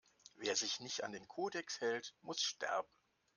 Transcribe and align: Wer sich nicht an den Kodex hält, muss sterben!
Wer 0.37 0.55
sich 0.55 0.79
nicht 0.79 1.03
an 1.03 1.11
den 1.11 1.27
Kodex 1.27 1.79
hält, 1.79 2.15
muss 2.23 2.41
sterben! 2.41 2.89